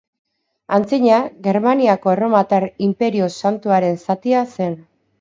[0.77, 1.19] Antzina,
[1.49, 4.79] Germaniako Erromatar Inperio Santuaren zatia zen.